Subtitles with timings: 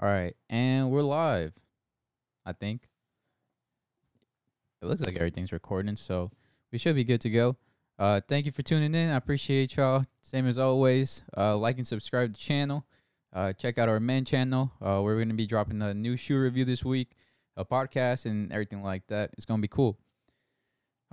[0.00, 1.54] All right, and we're live.
[2.44, 2.88] I think
[4.82, 6.30] it looks like everything's recording, so
[6.72, 7.54] we should be good to go.
[7.96, 9.10] Uh, thank you for tuning in.
[9.10, 10.04] I appreciate y'all.
[10.20, 11.22] Same as always.
[11.36, 12.84] Uh, like and subscribe to the channel.
[13.32, 14.72] Uh, check out our men channel.
[14.84, 17.12] Uh, we're gonna be dropping a new shoe review this week,
[17.56, 19.30] a podcast, and everything like that.
[19.34, 19.96] It's gonna be cool.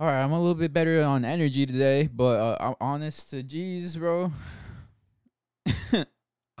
[0.00, 3.44] All right, I'm a little bit better on energy today, but uh, I'm honest to
[3.44, 4.32] jeez, bro.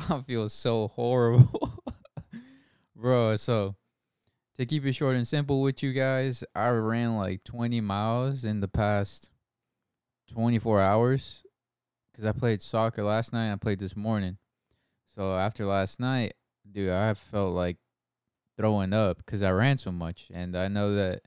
[0.08, 1.68] I feel so horrible.
[3.02, 3.74] Bro, so
[4.56, 8.60] to keep it short and simple with you guys, I ran like 20 miles in
[8.60, 9.32] the past
[10.32, 11.42] 24 hours
[12.12, 13.46] because I played soccer last night.
[13.46, 14.38] And I played this morning.
[15.16, 16.34] So after last night,
[16.70, 17.78] dude, I felt like
[18.56, 20.30] throwing up because I ran so much.
[20.32, 21.22] And I know that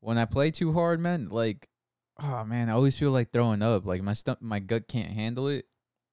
[0.00, 1.70] when I play too hard, man, like,
[2.22, 3.86] oh man, I always feel like throwing up.
[3.86, 5.64] Like my stomach, my gut can't handle it.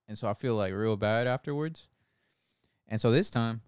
[0.07, 1.89] And so I feel like real bad afterwards.
[2.87, 3.59] And so this time,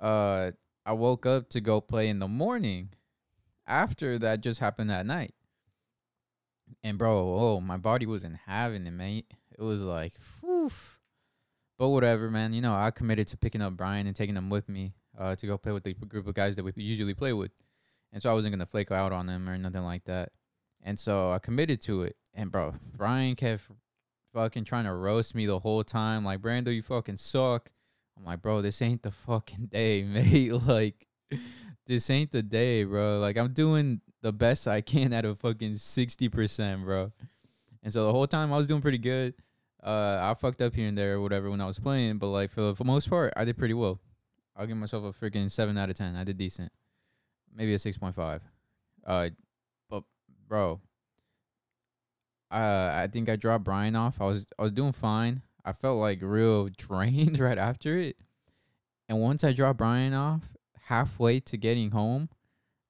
[0.00, 0.52] uh,
[0.84, 2.90] I woke up to go play in the morning
[3.66, 5.34] after that just happened that night.
[6.82, 9.32] And bro, oh, my body wasn't having it, mate.
[9.58, 10.70] It was like, whew.
[11.78, 12.52] But whatever, man.
[12.52, 15.46] You know, I committed to picking up Brian and taking him with me uh, to
[15.46, 17.52] go play with the group of guys that we usually play with.
[18.12, 20.30] And so I wasn't going to flake out on them or nothing like that.
[20.82, 22.16] And so I committed to it.
[22.34, 23.62] And bro, Brian kept
[24.32, 26.24] fucking trying to roast me the whole time.
[26.24, 27.70] Like, Brando, you fucking suck.
[28.18, 30.52] I'm like, bro, this ain't the fucking day, mate.
[30.66, 31.06] like,
[31.86, 33.18] this ain't the day, bro.
[33.20, 37.12] Like, I'm doing the best I can at a fucking 60%, bro.
[37.82, 39.36] And so the whole time I was doing pretty good.
[39.82, 42.50] Uh, I fucked up here and there or whatever when I was playing, but like
[42.50, 44.00] for for most part, I did pretty well.
[44.56, 46.16] I'll give myself a freaking seven out of ten.
[46.16, 46.72] I did decent,
[47.54, 48.42] maybe a six point five.
[49.06, 49.30] Uh,
[49.88, 50.02] but
[50.48, 50.80] bro,
[52.50, 54.20] uh, I think I dropped Brian off.
[54.20, 55.42] I was I was doing fine.
[55.64, 58.16] I felt like real drained right after it.
[59.08, 60.42] And once I dropped Brian off,
[60.86, 62.28] halfway to getting home,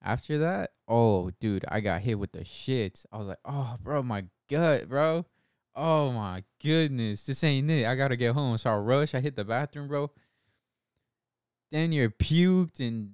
[0.03, 3.05] after that, oh dude, I got hit with the shits.
[3.13, 5.27] I was like, oh bro, my gut, bro.
[5.75, 7.87] Oh my goodness, this ain't it.
[7.87, 8.59] I gotta get home.
[8.59, 9.15] So I rush.
[9.15, 10.11] I hit the bathroom, bro.
[11.71, 13.13] Then you're puked and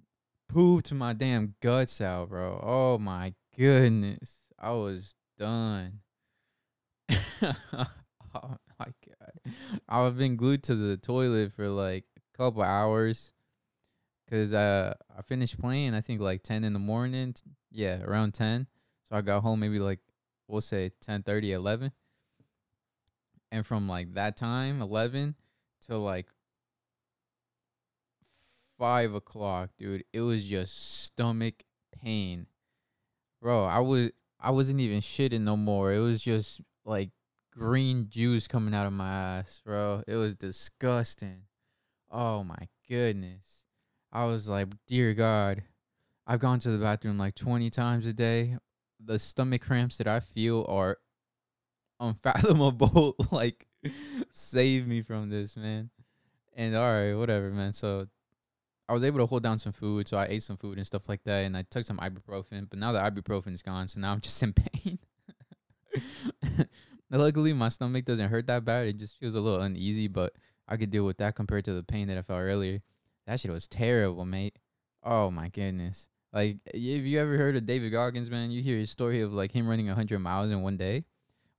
[0.49, 2.61] pooped my damn guts out, bro.
[2.63, 6.01] Oh my goodness, I was done.
[7.11, 8.57] oh
[9.89, 13.33] I've been glued to the toilet for like a couple hours.
[14.31, 15.95] Cause uh, I finished playing.
[15.95, 17.35] I think like ten in the morning.
[17.71, 18.67] Yeah, around ten.
[19.09, 20.01] So I got home maybe like
[20.49, 21.93] we'll say 10, 30, 11.
[23.53, 25.37] And from like that time, eleven,
[25.87, 26.27] till like
[28.79, 31.63] five o'clock, dude, it was just stomach
[32.03, 32.47] pain,
[33.41, 33.65] bro.
[33.65, 34.11] I was
[34.41, 35.93] I wasn't even shitting no more.
[35.93, 37.11] It was just like
[37.57, 40.03] green juice coming out of my ass, bro.
[40.07, 41.43] It was disgusting.
[42.11, 43.65] Oh my goodness.
[44.13, 45.63] I was like, dear God,
[46.27, 48.57] I've gone to the bathroom like 20 times a day.
[49.05, 50.99] The stomach cramps that I feel are
[52.01, 53.17] unfathomable.
[53.33, 53.67] like,
[54.31, 55.91] save me from this, man.
[56.57, 57.73] And all right, whatever, man.
[57.73, 58.07] So
[58.89, 61.09] I was able to hold down some food, so I ate some food and stuff
[61.09, 62.69] like that, and I took some ibuprofen.
[62.69, 64.99] But now the ibuprofen's gone, so now I'm just in pain.
[67.15, 68.89] Luckily, my stomach doesn't hurt that bad.
[68.89, 70.33] It just feels a little uneasy, but
[70.67, 72.81] I could deal with that compared to the pain that I felt earlier.
[73.27, 74.59] That shit was terrible, mate.
[75.03, 76.09] Oh my goodness.
[76.33, 79.53] Like, if you ever heard of David Goggins, man, you hear his story of like
[79.53, 81.05] him running 100 miles in one day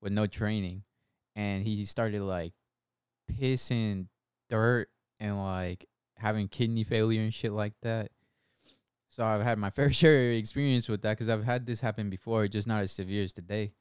[0.01, 0.83] with no training.
[1.35, 2.53] And he started like
[3.31, 4.07] pissing
[4.49, 4.89] dirt
[5.19, 5.85] and like
[6.17, 8.11] having kidney failure and shit like that.
[9.07, 12.09] So I've had my fair share of experience with that because I've had this happen
[12.09, 13.71] before, just not as severe as today.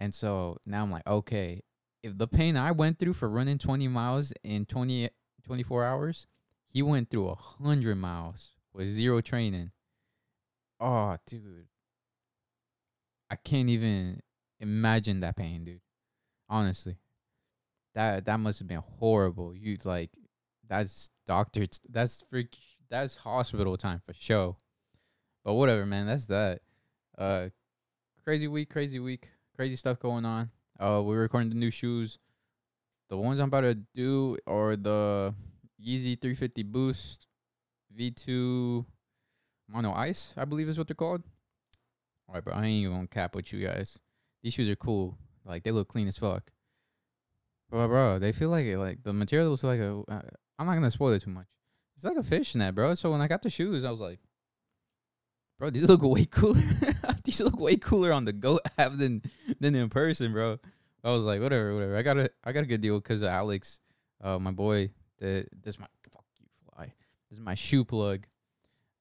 [0.00, 1.62] And so now I'm like, okay,
[2.02, 5.10] if the pain I went through for running 20 miles in 20,
[5.44, 6.26] 24 hours,
[6.66, 9.72] he went through 100 miles with zero training.
[10.80, 11.66] Oh, dude.
[13.30, 14.20] I can't even
[14.58, 15.82] imagine that pain, dude.
[16.48, 16.96] Honestly.
[17.94, 19.54] That that must have been horrible.
[19.54, 20.10] You like
[20.68, 22.56] that's doctor that's freak
[22.88, 24.56] that's hospital time for sure.
[25.44, 26.06] But whatever, man.
[26.06, 26.60] That's that.
[27.18, 27.48] Uh
[28.24, 29.28] crazy week, crazy week
[29.60, 30.48] crazy stuff going on.
[30.78, 32.18] Uh, we're recording the new shoes.
[33.10, 35.34] The ones I'm about to do are the
[35.78, 37.26] Yeezy 350 Boost
[37.94, 38.86] V2
[39.68, 41.22] Mono Ice, I believe is what they're called.
[42.26, 43.98] All right, but I ain't even gonna cap with you guys.
[44.42, 45.18] These shoes are cool.
[45.44, 46.50] Like they look clean as fuck.
[47.68, 48.78] Bro, bro, they feel like it.
[48.78, 50.02] Like the material is like a.
[50.08, 50.22] Uh,
[50.58, 51.48] I'm not gonna spoil it too much.
[51.96, 52.94] It's like a fishnet, bro.
[52.94, 54.20] So when I got the shoes, I was like,
[55.58, 56.62] bro, these look way cooler.
[57.24, 59.22] these look way cooler on the Goat app than
[59.60, 60.58] than in person, bro.
[61.02, 61.96] I was like, whatever, whatever.
[61.96, 63.80] I got a I got a good deal because of Alex,
[64.22, 64.90] uh, my boy.
[65.18, 66.92] That this my fuck you fly.
[67.28, 68.26] This is my shoe plug.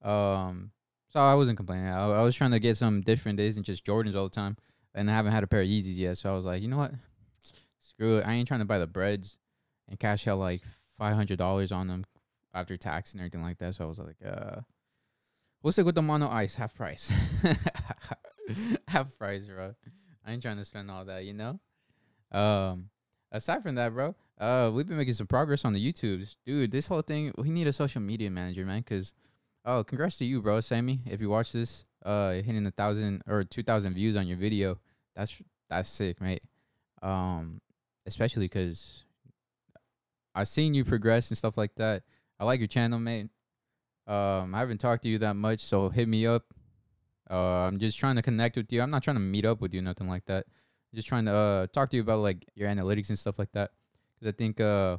[0.01, 0.71] Um,
[1.09, 1.87] so I wasn't complaining.
[1.87, 4.57] I, I was trying to get some different days than just Jordans all the time,
[4.93, 6.17] and I haven't had a pair of Yeezys yet.
[6.17, 6.91] So I was like, you know what?
[7.79, 8.27] Screw it.
[8.27, 9.37] I ain't trying to buy the Breds
[9.87, 10.61] and cash out like
[10.97, 12.05] five hundred dollars on them
[12.53, 13.75] after tax and everything like that.
[13.75, 14.61] So I was like, uh,
[15.61, 17.11] we'll stick with the mono ice half price.
[18.87, 19.75] half price, bro.
[20.25, 21.59] I ain't trying to spend all that, you know.
[22.31, 22.89] Um,
[23.31, 26.71] aside from that, bro, uh, we've been making some progress on the YouTubes, dude.
[26.71, 28.83] This whole thing, we need a social media manager, man.
[28.83, 29.13] Cause,
[29.65, 31.01] oh, congrats to you, bro, Sammy.
[31.05, 34.79] If you watch this, uh, hitting a thousand or two thousand views on your video,
[35.15, 36.43] that's that's sick, mate.
[37.01, 37.61] Um,
[38.05, 39.03] especially cause
[40.33, 42.03] I've seen you progress and stuff like that.
[42.39, 43.29] I like your channel, mate.
[44.09, 46.45] Um, I haven't talked to you that much, so hit me up.
[47.29, 48.81] Uh, I'm just trying to connect with you.
[48.81, 50.45] I'm not trying to meet up with you, nothing like that.
[50.47, 53.51] I'm just trying to uh talk to you about like your analytics and stuff like
[53.51, 53.71] that.
[54.19, 54.97] Cause I think uh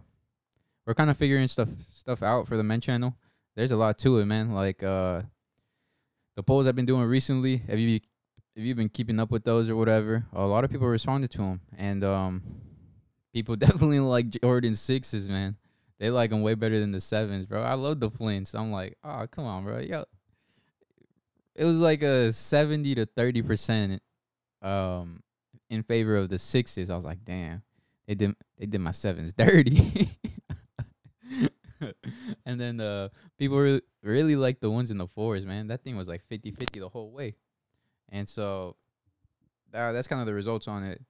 [0.87, 3.17] we're kind of figuring stuff stuff out for the men channel.
[3.57, 4.53] There's a lot to it, man.
[4.55, 5.23] Like uh
[6.37, 7.57] the polls I've been doing recently.
[7.57, 7.99] Have you
[8.57, 10.27] have you been keeping up with those or whatever?
[10.33, 12.43] A lot of people responded to them, and um
[13.33, 15.57] people definitely like Jordan sixes, man.
[16.01, 17.63] They like them way better than the sevens, bro.
[17.63, 18.55] I love the flints.
[18.55, 19.79] I'm like, oh come on, bro.
[19.81, 20.05] Yo,
[21.55, 24.03] it was like a seventy to thirty percent
[24.63, 25.23] um
[25.69, 26.89] in favor of the sixes.
[26.89, 27.63] I was like, damn,
[28.09, 30.09] they did they did my sevens dirty.
[32.47, 35.69] and then uh people really really like the ones in the fours, man.
[35.69, 37.35] That thing was like 50-50 the whole way.
[38.09, 38.77] And so
[39.71, 41.03] that's kind of the results on it.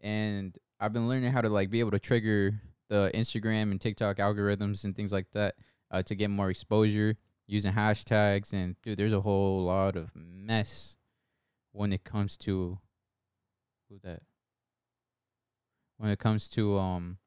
[0.00, 4.16] And I've been learning how to like be able to trigger the Instagram and TikTok
[4.16, 5.54] algorithms and things like that
[5.90, 7.16] uh, to get more exposure
[7.46, 8.52] using hashtags.
[8.52, 10.96] And dude there's a whole lot of mess
[11.72, 12.78] when it comes to
[13.88, 14.22] who that?
[15.98, 17.18] When it comes to um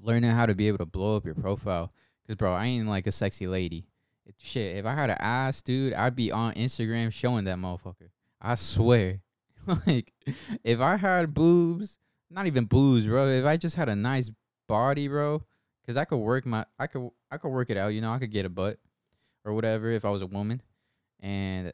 [0.00, 1.92] learning how to be able to blow up your profile.
[2.26, 3.86] Cuz bro I ain't like a sexy lady.
[4.26, 8.10] It, shit if I had an ass dude I'd be on Instagram showing that motherfucker.
[8.40, 9.20] I swear.
[9.86, 10.14] Like
[10.64, 11.98] if I had boobs
[12.30, 14.30] not even boobs bro if I just had a nice
[14.68, 15.42] body bro
[15.86, 18.18] cuz I could work my I could I could work it out you know I
[18.18, 18.78] could get a butt
[19.48, 20.62] or whatever if I was a woman.
[21.20, 21.72] And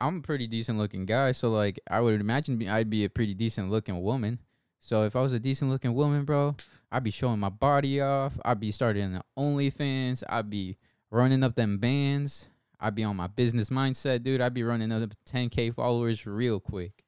[0.00, 3.34] I'm a pretty decent looking guy, so like I would imagine I'd be a pretty
[3.34, 4.38] decent looking woman.
[4.80, 6.54] So if I was a decent looking woman, bro,
[6.92, 8.38] I'd be showing my body off.
[8.44, 10.22] I'd be starting the OnlyFans.
[10.28, 10.76] I'd be
[11.10, 12.48] running up them bands.
[12.78, 14.40] I'd be on my business mindset, dude.
[14.40, 17.04] I'd be running up 10k followers real quick.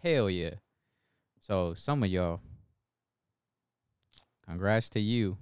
[0.00, 0.54] Hell yeah.
[1.40, 2.40] So some of y'all,
[4.46, 5.36] congrats to you.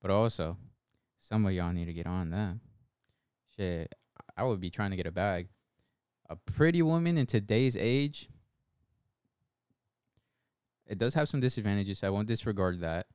[0.00, 0.58] But also,
[1.18, 2.58] some of y'all need to get on that.
[3.56, 3.94] Shit,
[4.36, 5.48] I would be trying to get a bag.
[6.28, 8.28] A pretty woman in today's age,
[10.86, 12.02] it does have some disadvantages.
[12.02, 13.06] I won't disregard that.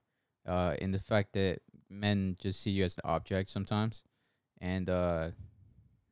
[0.48, 1.60] Uh, in the fact that
[1.90, 4.04] men just see you as an object sometimes,
[4.62, 5.30] and uh,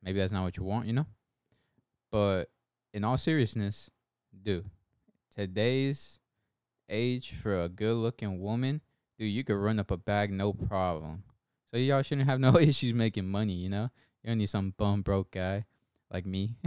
[0.04, 1.08] maybe that's not what you want, you know.
[2.12, 2.52] But
[2.94, 3.90] in all seriousness,
[4.44, 4.70] dude,
[5.36, 6.20] today's
[6.90, 8.82] age for a good-looking woman,
[9.18, 11.24] dude, you could run up a bag no problem.
[11.72, 13.90] So y'all shouldn't have no issues making money, you know?
[14.24, 15.66] You don't need some bum broke guy
[16.12, 16.56] like me.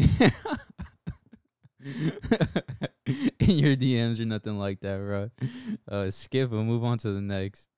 [1.84, 5.30] in your DMs or nothing like that, bro.
[5.88, 7.68] Uh, skip and move on to the next.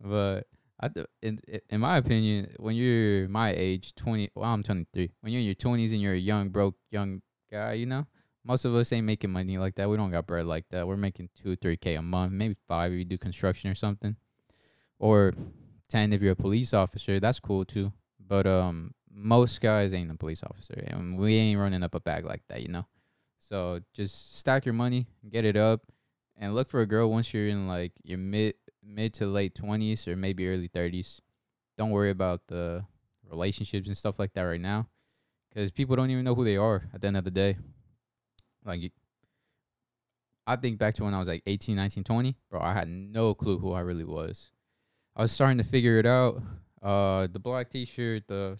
[0.00, 0.46] But
[0.80, 1.40] I, th- in
[1.70, 5.12] in my opinion, when you're my age, twenty, well, I'm twenty three.
[5.20, 8.06] When you're in your twenties and you're a young broke young guy, you know,
[8.44, 9.88] most of us ain't making money like that.
[9.88, 10.86] We don't got bread like that.
[10.86, 14.16] We're making two, three k a month, maybe five if you do construction or something,
[14.98, 15.32] or
[15.88, 17.20] ten if you're a police officer.
[17.20, 17.92] That's cool too.
[18.18, 22.24] But um, most guys ain't a police officer, and we ain't running up a bag
[22.24, 22.86] like that, you know.
[23.38, 25.82] So just stack your money, get it up,
[26.36, 30.08] and look for a girl once you're in like your mid mid to late twenties
[30.08, 31.20] or maybe early thirties.
[31.76, 32.84] Don't worry about the
[33.28, 34.88] relationships and stuff like that right now,
[35.48, 37.56] because people don't even know who they are at the end of the day.
[38.64, 38.92] Like,
[40.46, 42.60] I think back to when I was like 18, 19, 20, bro.
[42.60, 44.50] I had no clue who I really was.
[45.14, 46.42] I was starting to figure it out.
[46.80, 48.58] Uh, the black T-shirt, the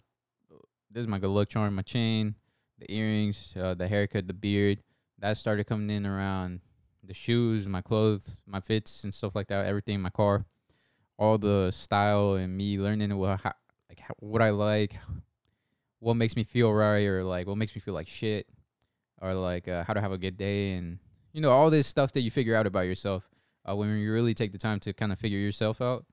[0.91, 2.35] this is my good luck charm, my chain,
[2.77, 4.79] the earrings, uh, the haircut, the beard.
[5.19, 6.61] That started coming in around
[7.03, 9.65] the shoes, my clothes, my fits and stuff like that.
[9.65, 10.45] Everything in my car,
[11.17, 13.53] all the style and me learning what how,
[13.89, 14.97] like what I like,
[15.99, 18.47] what makes me feel right, or like what makes me feel like shit,
[19.23, 20.99] or like uh, how to have a good day, and
[21.31, 23.23] you know all this stuff that you figure out about yourself
[23.67, 26.05] uh, when you really take the time to kind of figure yourself out.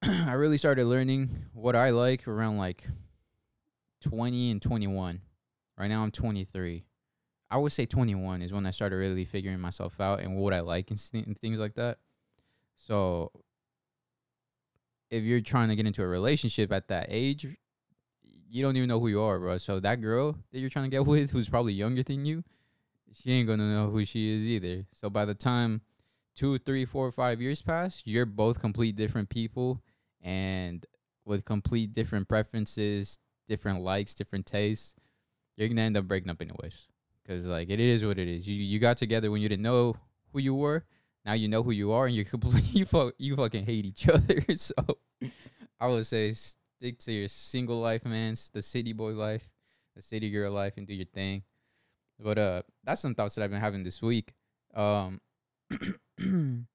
[0.02, 2.84] I really started learning what I like around like
[4.02, 5.20] 20 and 21.
[5.76, 6.84] Right now I'm 23.
[7.50, 10.60] I would say 21 is when I started really figuring myself out and what I
[10.60, 11.98] like and, and things like that.
[12.76, 13.32] So
[15.10, 17.46] if you're trying to get into a relationship at that age,
[18.54, 19.58] you don't even know who you are, bro.
[19.58, 22.44] So that girl that you're trying to get with, who's probably younger than you,
[23.12, 24.86] she ain't gonna know who she is either.
[24.92, 25.80] So by the time
[26.36, 29.80] two, three, four, five years pass, you're both complete different people
[30.22, 30.86] and
[31.24, 33.18] with complete different preferences,
[33.48, 34.94] different likes, different tastes.
[35.56, 36.86] You're gonna end up breaking up anyways,
[37.22, 38.46] because like it is what it is.
[38.46, 39.96] You you got together when you didn't know
[40.32, 40.84] who you were.
[41.24, 42.72] Now you know who you are, and you're complete.
[42.72, 44.40] You fuck, you fucking hate each other.
[44.54, 44.74] so
[45.80, 46.32] I would say
[46.78, 48.34] stick to your single life, man.
[48.52, 49.50] The city boy life,
[49.94, 51.42] the city girl life, and do your thing.
[52.18, 54.34] But uh, that's some thoughts that I've been having this week.
[54.74, 55.20] Um,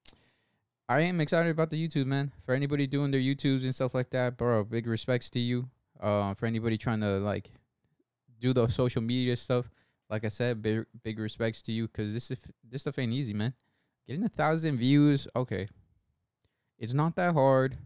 [0.88, 2.32] I am excited about the YouTube, man.
[2.44, 5.68] For anybody doing their YouTubes and stuff like that, bro, big respects to you.
[6.00, 7.50] Uh, for anybody trying to like
[8.40, 9.70] do the social media stuff,
[10.08, 13.34] like I said, big big respects to you because this if, this stuff ain't easy,
[13.34, 13.54] man.
[14.08, 15.68] Getting a thousand views, okay,
[16.78, 17.76] it's not that hard.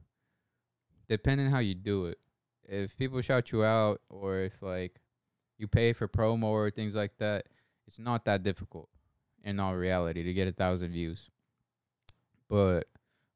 [1.08, 2.18] Depending how you do it.
[2.66, 5.00] If people shout you out, or if like
[5.58, 7.46] you pay for promo or things like that,
[7.86, 8.88] it's not that difficult
[9.42, 11.28] in all reality to get a thousand views.
[12.48, 12.84] But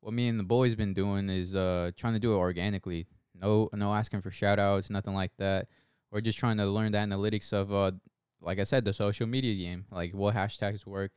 [0.01, 3.07] what me and the boys been doing is uh trying to do it organically.
[3.35, 5.69] No no asking for shout outs, nothing like that.
[6.11, 7.93] We're just trying to learn the analytics of uh
[8.41, 9.85] like I said, the social media game.
[9.91, 11.13] Like what hashtags work,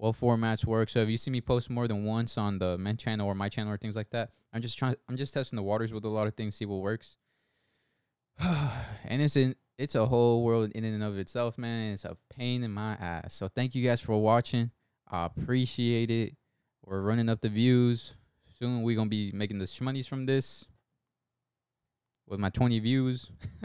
[0.00, 0.88] what formats work.
[0.88, 3.50] So if you see me post more than once on the men channel or my
[3.50, 6.08] channel or things like that, I'm just trying I'm just testing the waters with a
[6.08, 7.18] lot of things, see what works.
[8.40, 11.92] and it's in it's a whole world in and of itself, man.
[11.92, 13.34] It's a pain in my ass.
[13.34, 14.70] So thank you guys for watching.
[15.10, 16.34] I appreciate it.
[16.82, 18.14] We're running up the views.
[18.58, 20.66] Soon we're gonna be making the shmoneys from this.
[22.26, 23.30] With my 20 views.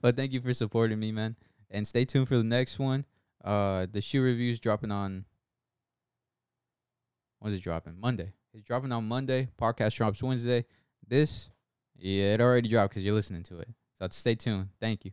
[0.00, 1.36] but thank you for supporting me, man.
[1.70, 3.04] And stay tuned for the next one.
[3.44, 5.24] Uh the shoe reviews dropping on
[7.38, 8.00] when's it dropping?
[8.00, 8.32] Monday.
[8.52, 9.48] It's dropping on Monday.
[9.60, 10.64] Podcast drops Wednesday.
[11.06, 11.50] This,
[11.96, 13.68] yeah, it already dropped because you're listening to it.
[13.98, 14.68] So stay tuned.
[14.80, 15.12] Thank you.